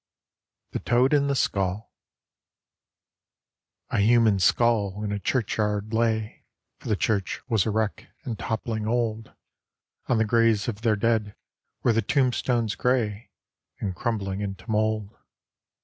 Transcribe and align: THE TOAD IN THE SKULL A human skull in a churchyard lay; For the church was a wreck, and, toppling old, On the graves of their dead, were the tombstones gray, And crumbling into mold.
THE 0.71 0.79
TOAD 0.79 1.13
IN 1.13 1.27
THE 1.27 1.35
SKULL 1.35 1.87
A 3.91 3.99
human 3.99 4.39
skull 4.39 5.03
in 5.03 5.11
a 5.11 5.19
churchyard 5.19 5.93
lay; 5.93 6.43
For 6.79 6.89
the 6.89 6.95
church 6.95 7.39
was 7.47 7.67
a 7.67 7.69
wreck, 7.69 8.07
and, 8.23 8.39
toppling 8.39 8.87
old, 8.87 9.31
On 10.07 10.17
the 10.17 10.25
graves 10.25 10.67
of 10.67 10.81
their 10.81 10.95
dead, 10.95 11.35
were 11.83 11.93
the 11.93 12.01
tombstones 12.01 12.73
gray, 12.73 13.29
And 13.79 13.95
crumbling 13.95 14.41
into 14.41 14.67
mold. 14.71 15.15